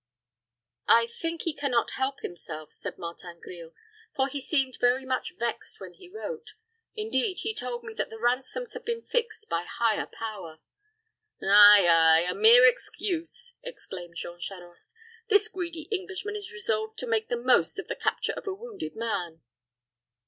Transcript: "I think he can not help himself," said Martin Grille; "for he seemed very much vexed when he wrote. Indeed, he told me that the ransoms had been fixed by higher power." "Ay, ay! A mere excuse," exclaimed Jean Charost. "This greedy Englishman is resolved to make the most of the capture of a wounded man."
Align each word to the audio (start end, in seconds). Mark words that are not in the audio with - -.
"I 0.87 1.05
think 1.05 1.43
he 1.43 1.53
can 1.53 1.69
not 1.69 1.91
help 1.91 2.21
himself," 2.21 2.73
said 2.73 2.97
Martin 2.97 3.39
Grille; 3.39 3.71
"for 4.15 4.27
he 4.29 4.41
seemed 4.41 4.75
very 4.81 5.05
much 5.05 5.35
vexed 5.37 5.79
when 5.79 5.93
he 5.93 6.09
wrote. 6.09 6.55
Indeed, 6.95 7.41
he 7.41 7.53
told 7.53 7.83
me 7.83 7.93
that 7.93 8.09
the 8.09 8.17
ransoms 8.17 8.73
had 8.73 8.83
been 8.83 9.03
fixed 9.03 9.47
by 9.47 9.65
higher 9.69 10.07
power." 10.07 10.57
"Ay, 11.39 11.85
ay! 11.87 12.25
A 12.27 12.33
mere 12.33 12.65
excuse," 12.67 13.53
exclaimed 13.63 14.15
Jean 14.17 14.39
Charost. 14.39 14.95
"This 15.29 15.47
greedy 15.47 15.83
Englishman 15.91 16.35
is 16.35 16.51
resolved 16.51 16.97
to 16.97 17.05
make 17.05 17.29
the 17.29 17.37
most 17.37 17.77
of 17.77 17.87
the 17.87 17.95
capture 17.95 18.33
of 18.33 18.47
a 18.47 18.53
wounded 18.55 18.95
man." 18.95 19.43